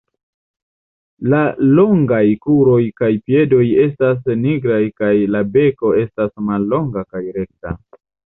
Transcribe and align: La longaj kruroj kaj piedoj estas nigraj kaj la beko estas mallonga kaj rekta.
La 1.33 1.41
longaj 1.79 2.21
kruroj 2.45 2.79
kaj 3.01 3.09
piedoj 3.27 3.67
estas 3.85 4.25
nigraj 4.47 4.81
kaj 5.03 5.13
la 5.37 5.45
beko 5.57 5.93
estas 6.05 6.33
mallonga 6.49 7.05
kaj 7.13 7.23
rekta. 7.39 7.77